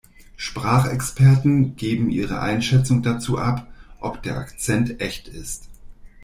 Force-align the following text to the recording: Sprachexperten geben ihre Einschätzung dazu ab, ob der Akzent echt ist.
Sprachexperten 0.35 1.75
geben 1.75 2.09
ihre 2.09 2.41
Einschätzung 2.41 3.03
dazu 3.03 3.37
ab, 3.37 3.67
ob 3.99 4.23
der 4.23 4.35
Akzent 4.35 4.99
echt 4.99 5.27
ist. 5.27 5.69